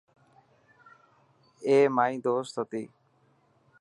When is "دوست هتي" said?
2.25-2.83